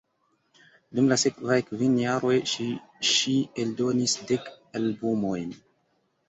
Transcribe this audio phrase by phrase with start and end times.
[0.99, 2.65] Dum la sekvaj kvin jaroj ŝi
[3.11, 4.49] ŝi eldonis dek
[4.81, 5.55] albumojn.